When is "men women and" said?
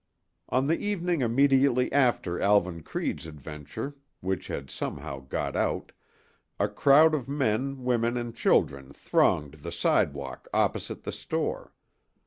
7.29-8.35